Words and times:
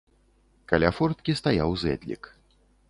Каля 0.71 0.89
форткі 1.01 1.37
стаяў 1.43 1.79
зэдлік. 1.85 2.23